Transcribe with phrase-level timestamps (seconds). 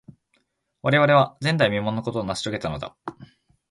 [0.81, 2.97] 我々は、前代未聞のことを成し遂げたのだ。